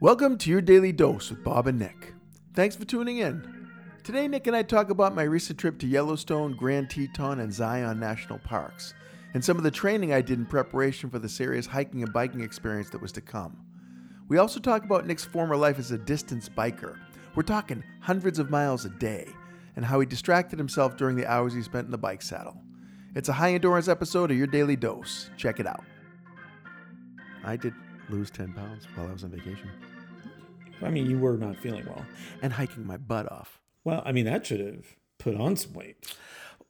Welcome 0.00 0.38
to 0.38 0.50
your 0.50 0.60
daily 0.60 0.92
dose 0.92 1.28
with 1.28 1.42
Bob 1.42 1.66
and 1.66 1.78
Nick. 1.78 2.14
Thanks 2.54 2.76
for 2.76 2.84
tuning 2.84 3.18
in. 3.18 3.68
Today, 4.04 4.28
Nick 4.28 4.46
and 4.46 4.54
I 4.54 4.62
talk 4.62 4.90
about 4.90 5.14
my 5.14 5.24
recent 5.24 5.58
trip 5.58 5.76
to 5.80 5.88
Yellowstone, 5.88 6.56
Grand 6.56 6.88
Teton, 6.88 7.40
and 7.40 7.52
Zion 7.52 7.98
National 7.98 8.38
Parks, 8.38 8.94
and 9.34 9.44
some 9.44 9.56
of 9.56 9.64
the 9.64 9.72
training 9.72 10.12
I 10.12 10.22
did 10.22 10.38
in 10.38 10.46
preparation 10.46 11.10
for 11.10 11.18
the 11.18 11.28
serious 11.28 11.66
hiking 11.66 12.04
and 12.04 12.12
biking 12.12 12.42
experience 12.42 12.90
that 12.90 13.02
was 13.02 13.10
to 13.12 13.20
come. 13.20 13.64
We 14.28 14.38
also 14.38 14.60
talk 14.60 14.84
about 14.84 15.04
Nick's 15.04 15.24
former 15.24 15.56
life 15.56 15.80
as 15.80 15.90
a 15.90 15.98
distance 15.98 16.48
biker. 16.48 16.96
We're 17.34 17.42
talking 17.42 17.82
hundreds 18.00 18.38
of 18.38 18.50
miles 18.50 18.84
a 18.84 18.90
day, 18.90 19.26
and 19.74 19.84
how 19.84 19.98
he 19.98 20.06
distracted 20.06 20.60
himself 20.60 20.96
during 20.96 21.16
the 21.16 21.26
hours 21.26 21.54
he 21.54 21.62
spent 21.62 21.86
in 21.86 21.90
the 21.90 21.98
bike 21.98 22.22
saddle. 22.22 22.62
It's 23.16 23.28
a 23.28 23.32
high 23.32 23.52
endurance 23.52 23.88
episode 23.88 24.30
of 24.30 24.38
Your 24.38 24.46
Daily 24.46 24.76
Dose. 24.76 25.28
Check 25.36 25.58
it 25.58 25.66
out. 25.66 25.82
I 27.44 27.56
did 27.56 27.74
lose 28.08 28.30
10 28.30 28.52
pounds 28.54 28.86
while 28.94 29.08
I 29.08 29.12
was 29.12 29.24
on 29.24 29.30
vacation 29.30 29.70
I 30.80 30.90
mean, 30.90 31.10
you 31.10 31.18
were 31.18 31.36
not 31.36 31.56
feeling 31.56 31.84
well. 31.86 32.04
and 32.40 32.52
hiking 32.52 32.86
my 32.86 32.96
butt 32.96 33.30
off. 33.32 33.60
Well, 33.82 34.00
I 34.06 34.12
mean, 34.12 34.26
that 34.26 34.46
should 34.46 34.60
have 34.60 34.86
put 35.18 35.34
on 35.34 35.56
some 35.56 35.72
weight 35.72 36.14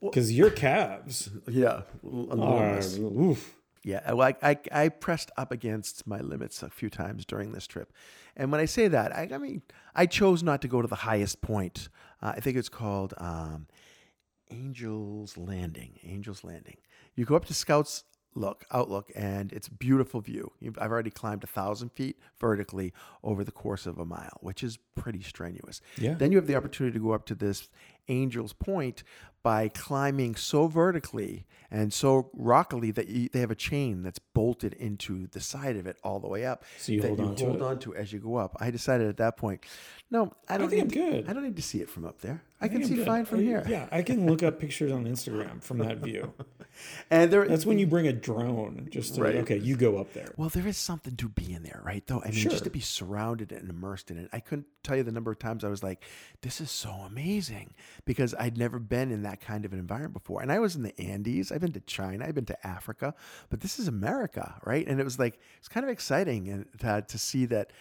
because 0.01 0.31
your 0.31 0.49
calves 0.49 1.29
Yeah, 1.47 1.81
are. 2.03 2.79
Oof. 2.99 3.55
Yeah, 3.83 4.11
well, 4.11 4.33
I, 4.41 4.49
I, 4.51 4.57
I 4.85 4.89
pressed 4.89 5.29
up 5.37 5.51
against 5.51 6.05
my 6.07 6.19
limits 6.21 6.63
a 6.63 6.69
few 6.69 6.89
times 6.89 7.23
during 7.25 7.51
this 7.51 7.67
trip. 7.67 7.93
And 8.35 8.51
when 8.51 8.59
I 8.59 8.65
say 8.65 8.87
that, 8.87 9.15
I, 9.15 9.29
I 9.31 9.37
mean, 9.37 9.61
I 9.95 10.05
chose 10.07 10.41
not 10.43 10.61
to 10.63 10.67
go 10.67 10.81
to 10.81 10.87
the 10.87 10.95
highest 10.95 11.41
point. 11.41 11.87
Uh, 12.21 12.33
I 12.35 12.39
think 12.39 12.57
it's 12.57 12.67
called 12.67 13.13
um, 13.17 13.67
Angel's 14.49 15.37
Landing. 15.37 15.99
Angel's 16.03 16.43
Landing. 16.43 16.77
You 17.15 17.25
go 17.25 17.35
up 17.35 17.45
to 17.45 17.53
Scouts 17.53 18.03
Look, 18.35 18.63
Outlook, 18.71 19.11
and 19.15 19.51
it's 19.51 19.67
beautiful 19.67 20.21
view. 20.21 20.51
I've 20.77 20.91
already 20.91 21.09
climbed 21.09 21.43
a 21.43 21.47
thousand 21.47 21.89
feet 21.93 22.17
vertically 22.39 22.93
over 23.23 23.43
the 23.43 23.51
course 23.51 23.85
of 23.87 23.97
a 23.97 24.05
mile, 24.05 24.37
which 24.41 24.63
is 24.63 24.77
pretty 24.95 25.21
strenuous. 25.23 25.81
Yeah. 25.97 26.13
Then 26.13 26.31
you 26.31 26.37
have 26.37 26.47
the 26.47 26.55
opportunity 26.55 26.93
to 26.99 27.03
go 27.03 27.11
up 27.11 27.25
to 27.25 27.35
this 27.35 27.69
Angel's 28.07 28.53
Point 28.53 29.03
by 29.41 29.67
climbing 29.69 30.35
so 30.35 30.67
vertically 30.67 31.45
and 31.71 31.91
so 31.93 32.29
rockily 32.33 32.91
that 32.91 33.07
you, 33.07 33.29
they 33.31 33.39
have 33.39 33.51
a 33.51 33.55
chain 33.55 34.03
that's 34.03 34.19
bolted 34.19 34.73
into 34.73 35.27
the 35.27 35.39
side 35.39 35.75
of 35.75 35.87
it 35.87 35.97
all 36.03 36.19
the 36.19 36.27
way 36.27 36.45
up. 36.45 36.63
So 36.77 36.91
you 36.91 37.01
that 37.01 37.07
hold 37.07 37.19
on 37.21 37.35
to 37.35 37.45
hold 37.45 37.55
it? 37.57 37.61
on 37.61 37.79
to 37.79 37.95
as 37.95 38.13
you 38.13 38.19
go 38.19 38.35
up. 38.35 38.57
I 38.59 38.69
decided 38.69 39.07
at 39.07 39.17
that 39.17 39.37
point, 39.37 39.63
no, 40.11 40.33
I 40.47 40.57
don't 40.57 40.69
think 40.69 40.91
need 40.91 40.99
I'm 40.99 41.05
to- 41.05 41.11
good. 41.21 41.29
I 41.29 41.33
don't 41.33 41.43
need 41.43 41.55
to 41.55 41.61
see 41.61 41.81
it 41.81 41.89
from 41.89 42.05
up 42.05 42.21
there. 42.21 42.43
I, 42.61 42.65
I 42.65 42.67
can 42.67 42.83
see 42.83 42.91
I'm 42.91 42.97
good. 42.97 43.07
fine 43.07 43.25
from 43.25 43.39
I- 43.39 43.43
here. 43.43 43.63
Yeah, 43.67 43.87
I 43.91 44.01
can 44.03 44.27
look 44.27 44.43
up 44.43 44.59
pictures 44.59 44.91
on 44.91 45.05
Instagram 45.05 45.63
from 45.63 45.79
that 45.79 45.97
view. 45.97 46.31
And 47.09 47.31
there, 47.31 47.47
That's 47.47 47.65
when 47.65 47.79
you 47.79 47.87
bring 47.87 48.07
a 48.07 48.13
drone. 48.13 48.87
Just 48.91 49.15
to, 49.15 49.21
Right. 49.21 49.35
okay, 49.37 49.57
you 49.57 49.75
go 49.75 49.97
up 49.97 50.13
there. 50.13 50.33
Well, 50.37 50.49
there 50.49 50.67
is 50.67 50.77
something 50.77 51.15
to 51.17 51.29
be 51.29 51.53
in 51.53 51.63
there, 51.63 51.81
right? 51.83 52.05
Though 52.05 52.21
I 52.21 52.25
mean, 52.25 52.33
Sure. 52.33 52.51
just 52.51 52.63
to 52.65 52.69
be 52.69 52.79
surrounded 52.79 53.51
and 53.51 53.69
immersed 53.69 54.11
in 54.11 54.17
it. 54.17 54.29
I 54.31 54.39
couldn't 54.39 54.67
tell 54.83 54.95
you 54.95 55.03
the 55.03 55.11
number 55.11 55.31
of 55.31 55.39
times 55.39 55.63
I 55.63 55.69
was 55.69 55.83
like, 55.83 56.03
"This 56.41 56.61
is 56.61 56.71
so 56.71 56.89
amazing," 56.91 57.73
because 58.05 58.33
I'd 58.35 58.57
never 58.57 58.79
been 58.79 59.11
in 59.11 59.23
that 59.23 59.41
kind 59.41 59.65
of 59.65 59.73
an 59.73 59.79
environment 59.79 60.13
before. 60.13 60.41
And 60.41 60.51
I 60.51 60.59
was 60.59 60.75
in 60.75 60.83
the 60.83 60.99
Andes. 60.99 61.51
I've 61.51 61.61
been 61.61 61.71
to 61.73 61.79
China. 61.81 62.25
I've 62.25 62.35
been 62.35 62.45
to 62.45 62.67
Africa, 62.67 63.13
but 63.49 63.61
this 63.61 63.79
is 63.79 63.87
America, 63.87 64.55
right? 64.65 64.87
And 64.87 64.99
it 64.99 65.03
was 65.03 65.19
like 65.19 65.39
it's 65.57 65.67
kind 65.67 65.83
of 65.83 65.89
exciting 65.89 66.49
and 66.49 66.65
to, 66.79 67.03
to 67.07 67.17
see 67.17 67.45
that 67.47 67.71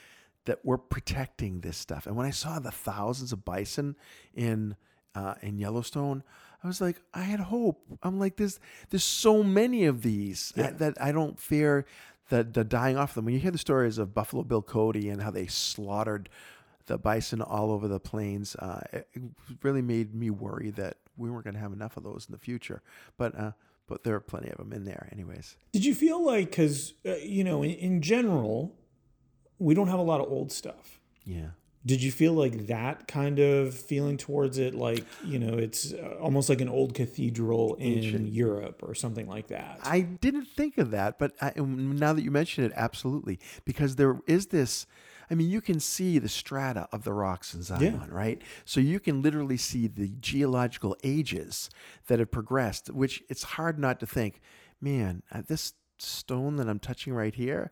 that 0.47 0.61
we're 0.65 0.79
protecting 0.79 1.61
this 1.61 1.77
stuff. 1.77 2.07
And 2.07 2.17
when 2.17 2.25
I 2.25 2.31
saw 2.31 2.59
the 2.59 2.71
thousands 2.71 3.33
of 3.33 3.45
bison 3.45 3.97
in 4.35 4.77
uh, 5.15 5.35
in 5.43 5.59
Yellowstone, 5.59 6.23
I 6.63 6.67
was 6.67 6.81
like, 6.81 7.01
I 7.15 7.23
had 7.23 7.41
hope. 7.41 7.81
I'm 8.03 8.19
like, 8.19 8.37
there's 8.37 8.59
there's 8.91 9.05
so 9.05 9.43
many 9.43 9.85
of 9.85 10.03
these 10.03 10.53
that, 10.57 10.79
that 10.79 11.01
I 11.01 11.13
don't 11.13 11.39
fear 11.39 11.87
the 12.31 12.43
the 12.45 12.65
dying 12.65 12.97
off 12.97 13.11
of 13.11 13.15
them. 13.17 13.27
When 13.27 13.35
you 13.35 13.41
hear 13.41 13.51
the 13.51 13.59
stories 13.59 13.99
of 13.99 14.15
Buffalo 14.15 14.43
Bill 14.43 14.63
Cody 14.63 15.09
and 15.09 15.23
how 15.23 15.31
they 15.31 15.47
slaughtered 15.47 16.29
the 16.87 16.99
bison 16.99 17.43
all 17.43 17.71
over 17.71 17.87
the 17.87 18.01
plains, 18.01 18.57
uh, 18.57 18.81
it 18.93 19.09
it 19.15 19.23
really 19.63 19.83
made 19.83 20.15
me 20.15 20.31
worry 20.31 20.71
that 20.71 20.97
we 21.17 21.31
weren't 21.31 21.45
going 21.45 21.55
to 21.55 21.61
have 21.61 21.73
enough 21.73 21.97
of 21.97 22.03
those 22.03 22.27
in 22.29 22.33
the 22.33 22.39
future. 22.39 22.83
But 23.17 23.39
uh, 23.39 23.53
but 23.87 24.05
there 24.05 24.15
are 24.15 24.21
plenty 24.21 24.51
of 24.51 24.59
them 24.59 24.73
in 24.73 24.85
there, 24.85 25.09
anyways. 25.13 25.57
Did 25.73 25.85
you 25.85 25.95
feel 25.95 26.23
like, 26.25 26.51
because, 26.51 26.93
uh, 27.07 27.15
you 27.17 27.43
know, 27.43 27.63
in, 27.63 27.71
in 27.71 28.03
general, 28.03 28.77
we 29.59 29.75
don't 29.75 29.89
have 29.89 29.99
a 29.99 30.03
lot 30.03 30.21
of 30.21 30.31
old 30.31 30.53
stuff. 30.53 31.01
Yeah. 31.25 31.51
Did 31.87 32.03
you 32.03 32.11
feel 32.11 32.33
like 32.33 32.67
that 32.67 33.07
kind 33.09 33.39
of 33.39 33.73
feeling 33.75 34.17
towards 34.17 34.59
it? 34.59 34.75
Like, 34.75 35.05
you 35.25 35.39
know, 35.39 35.57
it's 35.57 35.93
uh, 35.93 36.17
almost 36.21 36.49
like 36.49 36.61
an 36.61 36.69
old 36.69 36.93
cathedral 36.95 37.77
in 37.77 38.27
Europe 38.27 38.83
or 38.83 38.95
something 38.95 39.29
like 39.29 39.49
that. 39.49 39.81
I 39.83 40.01
didn't 40.01 40.47
think 40.47 40.77
of 40.79 40.91
that, 40.91 41.19
but 41.19 41.33
I, 41.41 41.53
now 41.57 42.13
that 42.13 42.23
you 42.23 42.31
mention 42.31 42.65
it, 42.65 42.73
absolutely, 42.75 43.39
because 43.65 43.97
there 43.97 44.21
is 44.27 44.49
this. 44.49 44.87
I 45.31 45.35
mean, 45.35 45.51
you 45.51 45.61
can 45.61 45.79
see 45.79 46.19
the 46.19 46.29
strata 46.29 46.89
of 46.91 47.05
the 47.05 47.13
rocks 47.13 47.53
in 47.55 47.63
Zion, 47.63 48.09
right? 48.11 48.41
So 48.65 48.81
you 48.81 48.99
can 48.99 49.21
literally 49.21 49.59
see 49.59 49.87
the 49.87 50.09
geological 50.21 50.97
ages 51.05 51.69
that 52.07 52.19
have 52.19 52.31
progressed, 52.31 52.91
which 52.91 53.23
it's 53.29 53.43
hard 53.43 53.79
not 53.79 54.01
to 54.01 54.07
think, 54.07 54.41
man, 54.81 55.23
uh, 55.31 55.43
this 55.47 55.75
stone 55.99 56.57
that 56.57 56.69
I'm 56.69 56.79
touching 56.79 57.13
right 57.13 57.35
here 57.35 57.71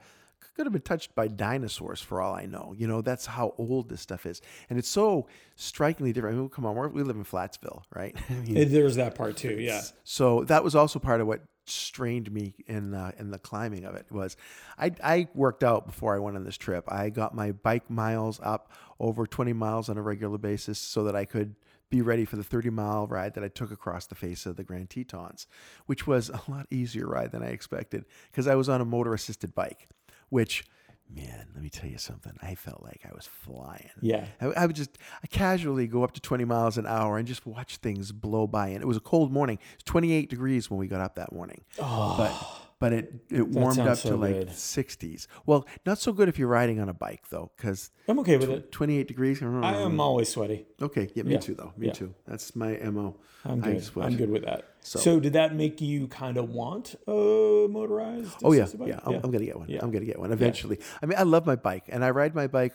could 0.57 0.67
have 0.67 0.73
been 0.73 0.83
touched 0.83 1.15
by 1.15 1.29
dinosaurs 1.29 2.01
for 2.01 2.21
all 2.21 2.35
I 2.35 2.47
know. 2.47 2.75
You 2.77 2.87
know, 2.87 3.03
that's 3.03 3.27
how 3.27 3.55
old 3.59 3.89
this 3.89 4.01
stuff 4.01 4.25
is. 4.25 4.41
And 4.71 4.79
it's 4.79 4.89
so 4.89 5.29
strikingly 5.55 6.13
different. 6.13 6.37
I 6.37 6.41
mean, 6.41 6.49
come 6.49 6.65
on, 6.65 6.75
we're, 6.75 6.89
we 6.89 7.03
live 7.03 7.17
in 7.17 7.25
Flatsville, 7.25 7.83
right? 7.95 8.17
I 8.31 8.33
mean, 8.33 8.71
There's 8.71 8.97
that 8.97 9.15
part 9.15 9.37
too. 9.37 9.55
Yeah. 9.61 9.83
so 10.03 10.45
that 10.45 10.65
was 10.65 10.75
also 10.75 10.99
part 10.99 11.21
of 11.21 11.27
what 11.27 11.43
strained 11.69 12.33
me 12.33 12.55
in 12.69 12.95
uh, 12.95 13.11
in 13.19 13.31
the 13.33 13.39
climbing 13.39 13.85
of 13.85 13.97
it 13.97 14.07
was 14.11 14.37
I, 14.79 14.93
I 15.03 15.29
worked 15.35 15.65
out 15.65 15.85
before 15.85 16.15
I 16.15 16.19
went 16.21 16.37
on 16.37 16.45
this 16.45 16.57
trip. 16.57 16.85
I 16.89 17.11
got 17.11 17.35
my 17.35 17.53
bike 17.53 17.91
miles 17.91 18.41
up 18.43 18.73
over 18.99 19.27
20 19.27 19.53
miles 19.53 19.89
on 19.89 19.99
a 19.99 20.03
regular 20.03 20.39
basis 20.39 20.79
so 20.79 21.05
that 21.05 21.17
I 21.17 21.25
could 21.25 21.57
be 21.91 22.03
ready 22.03 22.25
for 22.25 22.37
the 22.37 22.45
30 22.45 22.71
mile 22.71 23.07
ride 23.07 23.35
that 23.35 23.45
I 23.45 23.49
took 23.49 23.71
across 23.71 24.07
the 24.07 24.15
face 24.15 24.47
of 24.47 24.57
the 24.57 24.65
Grand 24.65 24.91
Tetons, 24.91 25.47
which 25.87 26.07
was 26.07 26.31
a 26.31 26.41
lot 26.49 26.67
easier 26.71 27.07
ride 27.07 27.33
than 27.33 27.43
I 27.43 27.49
expected 27.49 28.05
because 28.31 28.47
I 28.47 28.55
was 28.55 28.69
on 28.69 28.81
a 28.81 28.85
motor 28.85 29.15
assisted 29.15 29.55
bike, 29.55 29.89
which 30.29 30.65
man, 31.09 31.47
let 31.55 31.63
me 31.63 31.71
tell 31.71 31.89
you 31.89 31.99
something. 31.99 32.33
I 32.43 32.57
felt 32.57 32.83
like 32.83 33.03
I 33.09 33.15
was 33.15 33.27
flying. 33.27 33.91
Yeah. 34.01 34.27
I, 34.41 34.47
I 34.47 34.67
would 34.67 34.75
just 34.75 34.99
I 35.23 35.29
casually 35.29 35.87
go 35.87 36.03
up 36.03 36.13
to 36.13 36.21
20 36.21 36.45
miles 36.45 36.79
an 36.79 36.87
hour 36.87 37.17
and 37.17 37.29
just 37.29 37.47
watch 37.47 37.77
things 37.77 38.11
blow 38.11 38.47
by. 38.49 38.69
And 38.69 38.83
it 38.83 38.87
was 38.87 38.97
a 38.97 39.01
cold 39.01 39.33
morning. 39.33 39.59
It's 39.75 39.85
28 39.85 40.29
degrees 40.29 40.69
when 40.71 40.79
we 40.81 40.89
got 40.89 41.01
up 41.01 41.15
that 41.15 41.33
morning. 41.33 41.63
Oh. 41.79 42.15
But 42.19 42.63
but 42.79 42.93
it, 42.93 43.15
it 43.31 43.49
warmed 43.49 43.79
up 43.79 43.87
sounds 43.87 44.03
to 44.03 44.17
like 44.17 44.35
good. 44.35 44.49
60s. 44.49 45.29
Well, 45.47 45.67
not 45.87 45.99
so 45.99 46.13
good 46.13 46.29
if 46.29 46.39
you're 46.39 46.49
riding 46.49 46.79
on 46.79 46.91
a 46.91 46.93
bike 46.95 47.23
though, 47.31 47.51
because 47.57 47.91
I'm 48.07 48.19
okay 48.19 48.37
with 48.37 48.51
it. 48.51 48.71
28 48.71 49.09
degrees. 49.09 49.43
I 49.43 49.77
am 49.77 49.99
always 49.99 50.29
sweaty. 50.29 50.67
Okay, 50.83 51.09
yeah, 51.15 51.23
me 51.23 51.33
Yeah. 51.33 51.39
too 51.39 51.55
though. 51.55 51.73
Me 51.79 51.87
Yeah. 51.87 51.93
too. 51.95 52.15
That's 52.27 52.55
my 52.55 52.77
mo. 52.83 53.17
I'm 53.47 53.61
good. 53.61 53.89
I'm 53.97 54.17
good 54.17 54.29
with 54.31 54.45
that. 54.45 54.65
So- 54.87 55.01
So, 55.01 55.19
did 55.21 55.33
that 55.33 55.55
make 55.55 55.81
you 55.81 56.07
kind 56.07 56.37
of 56.37 56.49
want 56.51 56.95
a 57.09 57.67
motorized? 57.69 58.37
Oh 58.45 58.53
yeah, 58.53 58.67
bike? 58.79 58.89
yeah. 58.89 59.01
I'm, 59.05 59.15
I'm 59.17 59.31
gonna 59.33 59.45
get 59.45 59.59
one. 59.59 59.69
Yeah. 59.69 59.81
I'm 59.83 59.91
gonna 59.91 60.05
get 60.05 60.19
one 60.21 60.31
eventually. 60.33 60.79
I 61.03 61.07
mean, 61.07 61.19
I 61.19 61.25
love 61.25 61.45
my 61.45 61.57
bike, 61.57 61.85
and 61.89 62.05
I 62.05 62.11
ride 62.11 62.35
my 62.37 62.47
bike 62.47 62.73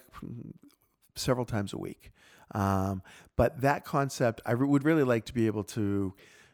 several 1.15 1.45
times 1.45 1.73
a 1.73 1.77
week. 1.77 2.11
Um, 2.53 3.01
but 3.37 3.61
that 3.61 3.85
concept, 3.85 4.41
I 4.45 4.51
re- 4.51 4.67
would 4.67 4.83
really 4.83 5.03
like 5.03 5.23
to 5.25 5.33
be 5.33 5.47
able 5.47 5.63
to 5.65 6.13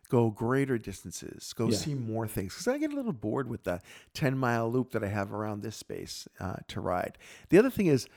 go 0.10 0.30
greater 0.30 0.78
distances, 0.78 1.54
go 1.54 1.70
Yeah. 1.70 1.76
see 1.78 1.96
more 1.96 2.28
things, 2.28 2.54
because 2.54 2.68
I 2.68 2.78
get 2.78 2.94
a 2.94 2.96
little 2.96 3.12
bored 3.14 3.50
with 3.50 3.64
the 3.64 3.82
10 4.14 4.38
mile 4.38 4.72
loop 4.72 4.92
that 4.92 5.04
I 5.04 5.08
have 5.08 5.34
around 5.34 5.64
this 5.64 5.76
space 5.76 6.28
uh, 6.40 6.58
to 6.70 6.80
ride. 6.82 7.18
The 7.50 7.58
other 7.58 7.70
thing 7.72 7.88
is. 7.88 8.08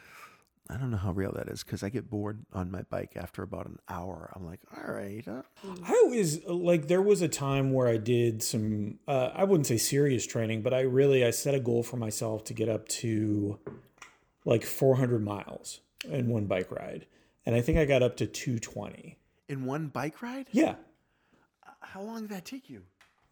I 0.72 0.76
don't 0.76 0.90
know 0.90 0.96
how 0.96 1.10
real 1.10 1.32
that 1.32 1.48
is 1.48 1.64
because 1.64 1.82
I 1.82 1.88
get 1.88 2.08
bored 2.08 2.44
on 2.52 2.70
my 2.70 2.82
bike 2.82 3.12
after 3.16 3.42
about 3.42 3.66
an 3.66 3.78
hour. 3.88 4.30
I'm 4.36 4.46
like, 4.46 4.60
all 4.76 4.94
right, 4.94 5.26
uh, 5.26 5.42
I 5.84 5.92
always 6.04 6.44
like 6.44 6.86
there 6.86 7.02
was 7.02 7.22
a 7.22 7.28
time 7.28 7.72
where 7.72 7.88
I 7.88 7.96
did 7.96 8.42
some 8.42 8.98
uh, 9.08 9.30
I 9.34 9.44
wouldn't 9.44 9.66
say 9.66 9.78
serious 9.78 10.26
training, 10.26 10.62
but 10.62 10.72
I 10.72 10.82
really 10.82 11.24
I 11.24 11.30
set 11.30 11.54
a 11.54 11.60
goal 11.60 11.82
for 11.82 11.96
myself 11.96 12.44
to 12.44 12.54
get 12.54 12.68
up 12.68 12.86
to 12.88 13.58
like 14.44 14.64
400 14.64 15.22
miles 15.24 15.80
in 16.04 16.28
one 16.28 16.46
bike 16.46 16.70
ride, 16.70 17.06
and 17.44 17.56
I 17.56 17.60
think 17.60 17.76
I 17.78 17.84
got 17.84 18.02
up 18.02 18.16
to 18.18 18.26
220. 18.26 19.18
in 19.48 19.64
one 19.64 19.88
bike 19.88 20.22
ride. 20.22 20.46
Yeah. 20.52 20.76
How 21.80 22.02
long 22.02 22.22
did 22.22 22.30
that 22.30 22.44
take 22.44 22.70
you? 22.70 22.82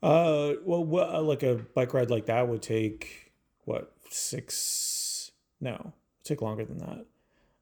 Uh, 0.02 0.54
well, 0.64 0.84
what, 0.84 1.08
uh, 1.14 1.20
like 1.22 1.42
a 1.44 1.54
bike 1.74 1.94
ride 1.94 2.10
like 2.10 2.26
that 2.26 2.48
would 2.48 2.62
take 2.62 3.32
what 3.64 3.92
six? 4.10 5.30
No, 5.60 5.92
take 6.24 6.42
longer 6.42 6.64
than 6.64 6.78
that. 6.78 7.06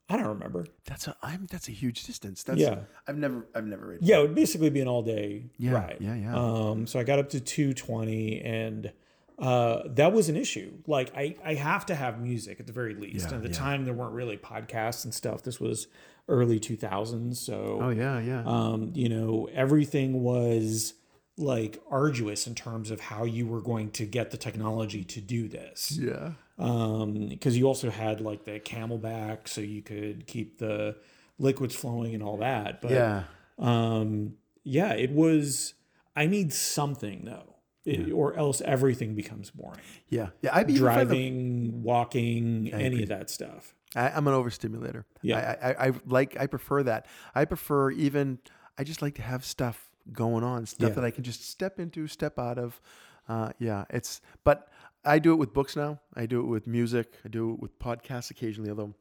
I 0.08 0.16
don't 0.16 0.26
remember. 0.28 0.66
That's 0.84 1.08
a 1.08 1.16
I'm 1.22 1.46
that's 1.50 1.68
a 1.68 1.72
huge 1.72 2.04
distance. 2.04 2.42
That's 2.44 2.60
Yeah. 2.60 2.80
I've 3.08 3.18
never 3.18 3.46
I've 3.54 3.66
never 3.66 3.86
ridden. 3.88 4.06
Yeah, 4.06 4.18
it 4.18 4.22
would 4.22 4.34
basically 4.34 4.70
be 4.70 4.80
an 4.80 4.88
all 4.88 5.02
day 5.02 5.46
Yeah, 5.58 5.72
ride. 5.72 5.96
yeah, 6.00 6.14
yeah. 6.14 6.34
Um, 6.36 6.86
so 6.86 7.00
I 7.00 7.04
got 7.04 7.18
up 7.18 7.28
to 7.30 7.40
220 7.40 8.40
and 8.42 8.92
uh, 9.38 9.82
that 9.88 10.12
was 10.12 10.28
an 10.28 10.36
issue. 10.36 10.72
Like 10.86 11.12
I, 11.16 11.36
I 11.44 11.54
have 11.54 11.86
to 11.86 11.94
have 11.94 12.20
music 12.20 12.60
at 12.60 12.66
the 12.66 12.72
very 12.72 12.94
least. 12.94 13.26
Yeah, 13.28 13.34
and 13.34 13.36
at 13.36 13.42
the 13.42 13.48
yeah. 13.48 13.54
time 13.64 13.84
there 13.84 13.94
weren't 13.94 14.14
really 14.14 14.36
podcasts 14.36 15.04
and 15.04 15.12
stuff. 15.12 15.42
This 15.42 15.58
was 15.60 15.88
early 16.28 16.60
2000s. 16.60 17.36
So 17.36 17.78
Oh 17.82 17.90
yeah, 17.90 18.20
yeah. 18.20 18.42
um, 18.46 18.92
you 18.94 19.08
know, 19.08 19.48
everything 19.52 20.22
was 20.22 20.94
like 21.36 21.82
arduous 21.90 22.46
in 22.46 22.54
terms 22.54 22.90
of 22.90 23.00
how 23.00 23.24
you 23.24 23.46
were 23.46 23.60
going 23.60 23.90
to 23.90 24.06
get 24.06 24.30
the 24.30 24.36
technology 24.38 25.04
to 25.04 25.20
do 25.20 25.48
this. 25.48 25.98
Yeah. 26.00 26.32
Um, 26.58 27.28
because 27.28 27.56
you 27.58 27.66
also 27.66 27.90
had 27.90 28.20
like 28.20 28.44
the 28.44 28.58
CamelBak, 28.60 29.46
so 29.48 29.60
you 29.60 29.82
could 29.82 30.26
keep 30.26 30.58
the 30.58 30.96
liquids 31.38 31.74
flowing 31.74 32.14
and 32.14 32.22
all 32.22 32.38
that. 32.38 32.80
But 32.80 32.92
Yeah. 32.92 33.24
um, 33.58 34.34
yeah, 34.64 34.92
it 34.94 35.10
was. 35.12 35.74
I 36.14 36.26
need 36.26 36.52
something 36.52 37.24
though, 37.26 37.56
It- 37.84 38.10
or 38.10 38.34
else 38.38 38.62
everything 38.62 39.14
becomes 39.14 39.50
boring. 39.50 39.80
Yeah. 40.08 40.30
Yeah. 40.40 40.50
I'd 40.56 40.66
be 40.66 40.74
find 40.78 40.80
the- 40.80 41.04
Driving, 41.14 41.82
walking, 41.82 42.72
any 42.72 42.86
agree. 42.86 43.02
of 43.02 43.08
that 43.10 43.28
stuff. 43.28 43.74
I, 43.94 44.08
I'm 44.10 44.26
an 44.26 44.34
overstimulator. 44.34 45.04
Yeah. 45.22 45.56
I, 45.62 45.68
I, 45.70 45.88
I 45.88 45.92
like. 46.06 46.36
I 46.40 46.46
prefer 46.46 46.82
that. 46.84 47.06
I 47.34 47.44
prefer 47.44 47.90
even. 47.90 48.38
I 48.78 48.84
just 48.84 49.00
like 49.02 49.14
to 49.16 49.22
have 49.22 49.44
stuff 49.44 49.90
going 50.12 50.42
on, 50.44 50.64
stuff 50.66 50.90
Yeah. 50.90 50.94
that 50.96 51.04
I 51.04 51.10
can 51.10 51.22
just 51.24 51.48
step 51.48 51.78
into, 51.78 52.06
step 52.06 52.38
out 52.38 52.58
of. 52.58 52.80
Uh, 53.28 53.50
yeah, 53.58 53.84
it's. 53.90 54.20
But 54.44 54.68
I 55.06 55.18
do 55.18 55.32
it 55.32 55.36
with 55.36 55.54
books 55.54 55.76
now. 55.76 56.00
I 56.14 56.26
do 56.26 56.40
it 56.40 56.46
with 56.46 56.66
music. 56.66 57.14
I 57.24 57.28
do 57.28 57.52
it 57.52 57.60
with 57.60 57.78
podcasts 57.78 58.30
occasionally. 58.30 58.70
Although 58.70 58.94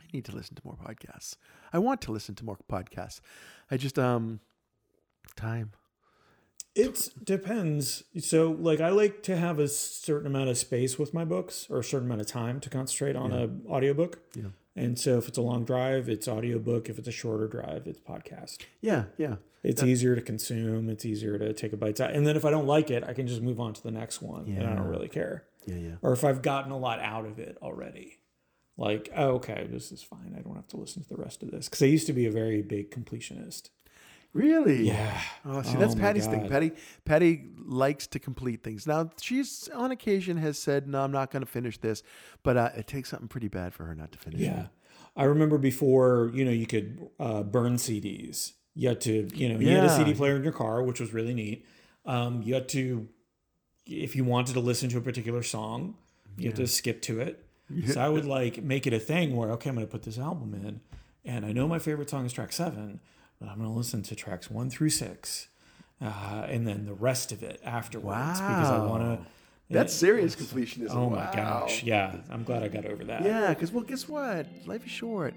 I 0.00 0.04
need 0.12 0.24
to 0.26 0.34
listen 0.34 0.54
to 0.56 0.62
more 0.64 0.76
podcasts. 0.76 1.36
I 1.72 1.78
want 1.78 2.00
to 2.02 2.12
listen 2.12 2.34
to 2.36 2.44
more 2.44 2.58
podcasts. 2.70 3.20
I 3.70 3.76
just 3.76 3.98
um, 3.98 4.40
time. 5.36 5.72
It 6.76 7.08
depends. 7.22 8.04
So, 8.20 8.52
like, 8.52 8.80
I 8.80 8.90
like 8.90 9.24
to 9.24 9.36
have 9.36 9.58
a 9.58 9.66
certain 9.66 10.28
amount 10.28 10.50
of 10.50 10.56
space 10.56 10.98
with 10.98 11.12
my 11.12 11.24
books 11.24 11.66
or 11.68 11.80
a 11.80 11.84
certain 11.84 12.06
amount 12.06 12.20
of 12.20 12.28
time 12.28 12.60
to 12.60 12.70
concentrate 12.70 13.16
on 13.16 13.32
a 13.32 13.50
audiobook. 13.68 14.20
Yeah. 14.36 14.50
And 14.80 14.98
so, 14.98 15.18
if 15.18 15.28
it's 15.28 15.38
a 15.38 15.42
long 15.42 15.64
drive, 15.64 16.08
it's 16.08 16.26
audiobook. 16.26 16.88
If 16.88 16.98
it's 16.98 17.08
a 17.08 17.12
shorter 17.12 17.46
drive, 17.46 17.86
it's 17.86 18.00
podcast. 18.00 18.58
Yeah, 18.80 19.04
yeah, 19.18 19.36
It's 19.62 19.82
easier 19.82 20.14
to 20.14 20.22
consume. 20.22 20.88
It's 20.88 21.04
easier 21.04 21.38
to 21.38 21.52
take 21.52 21.72
a 21.72 21.76
bite 21.76 22.00
out. 22.00 22.12
And 22.12 22.26
then 22.26 22.34
if 22.36 22.44
I 22.44 22.50
don't 22.50 22.66
like 22.66 22.90
it, 22.90 23.04
I 23.06 23.12
can 23.12 23.26
just 23.26 23.42
move 23.42 23.60
on 23.60 23.74
to 23.74 23.82
the 23.82 23.90
next 23.90 24.22
one, 24.22 24.46
and 24.46 24.66
I 24.66 24.74
don't 24.74 24.88
really 24.88 25.08
care. 25.08 25.44
yeah, 25.66 25.76
yeah. 25.76 25.94
Or 26.02 26.12
if 26.12 26.24
I've 26.24 26.40
gotten 26.42 26.72
a 26.72 26.78
lot 26.78 26.98
out 27.00 27.26
of 27.26 27.38
it 27.38 27.58
already, 27.62 28.18
like, 28.78 29.12
oh, 29.14 29.32
okay, 29.32 29.66
this 29.70 29.92
is 29.92 30.02
fine. 30.02 30.34
I 30.36 30.40
don't 30.40 30.56
have 30.56 30.68
to 30.68 30.78
listen 30.78 31.02
to 31.02 31.08
the 31.08 31.16
rest 31.16 31.42
of 31.42 31.50
this 31.50 31.68
because 31.68 31.82
I 31.82 31.86
used 31.86 32.06
to 32.06 32.14
be 32.14 32.24
a 32.26 32.30
very 32.30 32.62
big 32.62 32.90
completionist. 32.90 33.68
Really? 34.32 34.86
Yeah. 34.86 35.20
Oh, 35.44 35.62
see, 35.62 35.76
that's 35.76 35.94
Oh 35.94 35.98
Patty's 35.98 36.26
thing. 36.26 36.48
Patty, 36.48 36.72
Patty 37.04 37.48
likes 37.58 38.06
to 38.08 38.18
complete 38.18 38.62
things. 38.62 38.86
Now, 38.86 39.10
she's 39.20 39.68
on 39.74 39.90
occasion 39.90 40.36
has 40.36 40.56
said, 40.58 40.86
"No, 40.86 41.02
I'm 41.02 41.10
not 41.10 41.30
going 41.32 41.42
to 41.42 41.50
finish 41.50 41.78
this," 41.78 42.02
but 42.42 42.56
uh, 42.56 42.70
it 42.76 42.86
takes 42.86 43.10
something 43.10 43.28
pretty 43.28 43.48
bad 43.48 43.74
for 43.74 43.84
her 43.86 43.94
not 43.94 44.12
to 44.12 44.18
finish. 44.18 44.40
Yeah. 44.40 44.60
it. 44.60 44.66
I 45.16 45.24
remember 45.24 45.58
before, 45.58 46.30
you 46.32 46.44
know, 46.44 46.50
you 46.52 46.66
could 46.66 47.08
uh, 47.18 47.42
burn 47.42 47.76
CDs. 47.76 48.52
You 48.74 48.88
had 48.88 49.00
to, 49.02 49.28
you 49.34 49.48
know, 49.48 49.58
you 49.58 49.68
had 49.68 49.84
a 49.84 49.90
CD 49.90 50.14
player 50.14 50.36
in 50.36 50.44
your 50.44 50.52
car, 50.52 50.82
which 50.82 51.00
was 51.00 51.12
really 51.12 51.34
neat. 51.34 51.66
Um, 52.06 52.42
you 52.42 52.54
had 52.54 52.68
to, 52.70 53.08
if 53.84 54.14
you 54.14 54.24
wanted 54.24 54.52
to 54.54 54.60
listen 54.60 54.88
to 54.90 54.98
a 54.98 55.00
particular 55.00 55.42
song, 55.42 55.96
you 56.38 56.48
had 56.48 56.56
to 56.56 56.66
skip 56.68 57.02
to 57.02 57.20
it. 57.20 57.44
So 57.86 58.00
I 58.00 58.08
would 58.14 58.24
like 58.24 58.62
make 58.62 58.86
it 58.86 58.92
a 58.92 59.00
thing 59.00 59.34
where, 59.36 59.50
okay, 59.52 59.68
I'm 59.68 59.74
going 59.74 59.86
to 59.86 59.90
put 59.90 60.04
this 60.04 60.18
album 60.18 60.54
in. 60.54 60.80
And 61.24 61.44
I 61.44 61.52
know 61.52 61.66
my 61.68 61.78
favorite 61.78 62.08
song 62.08 62.24
is 62.24 62.32
track 62.32 62.52
seven, 62.52 63.00
but 63.40 63.48
I'm 63.48 63.56
going 63.56 63.68
to 63.70 63.74
listen 63.76 64.02
to 64.02 64.14
tracks 64.14 64.50
one 64.50 64.70
through 64.70 64.90
six. 64.90 65.48
Uh, 66.02 66.46
and 66.48 66.66
then 66.66 66.86
the 66.86 66.94
rest 66.94 67.30
of 67.32 67.42
it 67.42 67.60
afterwards 67.64 68.40
because 68.40 68.70
I 68.70 68.78
want 68.78 69.02
Wow. 69.02 69.16
to. 69.16 69.26
That's 69.68 69.92
serious 69.94 70.34
completionism. 70.34 70.94
Oh 70.94 71.10
my 71.10 71.26
Wow. 71.26 71.32
gosh. 71.34 71.82
Yeah. 71.84 72.16
I'm 72.30 72.42
glad 72.42 72.62
I 72.62 72.68
got 72.68 72.86
over 72.86 73.04
that. 73.04 73.22
Yeah, 73.22 73.50
because 73.54 73.70
well, 73.70 73.84
guess 73.84 74.08
what? 74.08 74.46
Life 74.66 74.84
is 74.84 74.90
short. 74.90 75.34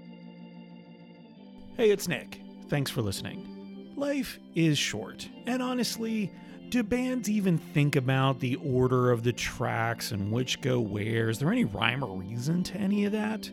Hey, 1.76 1.90
it's 1.90 2.08
Nick. 2.08 2.40
Thanks 2.68 2.90
for 2.90 3.02
listening. 3.02 3.92
Life 3.96 4.38
is 4.54 4.76
short, 4.78 5.28
and 5.46 5.62
honestly, 5.62 6.32
do 6.70 6.82
bands 6.82 7.28
even 7.30 7.58
think 7.58 7.94
about 7.94 8.40
the 8.40 8.56
order 8.56 9.10
of 9.12 9.22
the 9.22 9.32
tracks 9.32 10.10
and 10.12 10.32
which 10.32 10.60
go 10.60 10.80
where? 10.80 11.28
Is 11.28 11.38
there 11.38 11.52
any 11.52 11.64
rhyme 11.64 12.02
or 12.02 12.16
reason 12.18 12.62
to 12.64 12.76
any 12.78 13.04
of 13.04 13.12
that? 13.12 13.48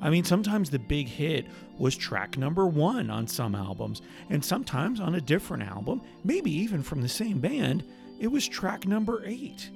I 0.00 0.10
mean, 0.10 0.24
sometimes 0.24 0.70
the 0.70 0.78
big 0.78 1.08
hit 1.08 1.46
was 1.78 1.96
track 1.96 2.36
number 2.36 2.66
one 2.66 3.10
on 3.10 3.26
some 3.26 3.54
albums, 3.54 4.02
and 4.30 4.44
sometimes 4.44 5.00
on 5.00 5.14
a 5.14 5.20
different 5.20 5.62
album, 5.62 6.02
maybe 6.24 6.50
even 6.50 6.82
from 6.82 7.00
the 7.00 7.08
same 7.08 7.40
band, 7.40 7.84
it 8.18 8.28
was 8.28 8.46
track 8.46 8.86
number 8.86 9.22
eight. 9.24 9.70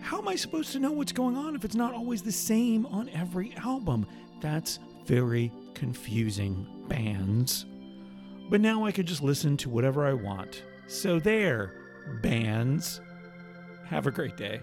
How 0.00 0.18
am 0.18 0.28
I 0.28 0.36
supposed 0.36 0.72
to 0.72 0.78
know 0.78 0.92
what's 0.92 1.12
going 1.12 1.36
on 1.36 1.54
if 1.54 1.64
it's 1.64 1.74
not 1.74 1.94
always 1.94 2.22
the 2.22 2.32
same 2.32 2.86
on 2.86 3.10
every 3.10 3.54
album? 3.56 4.06
That's 4.40 4.78
very 5.04 5.52
confusing, 5.74 6.66
bands. 6.88 7.66
But 8.48 8.60
now 8.60 8.84
I 8.84 8.92
could 8.92 9.06
just 9.06 9.22
listen 9.22 9.56
to 9.58 9.68
whatever 9.68 10.06
I 10.06 10.14
want. 10.14 10.62
So 10.86 11.20
there, 11.20 11.74
bands. 12.22 13.00
Have 13.84 14.06
a 14.06 14.10
great 14.10 14.36
day. 14.36 14.60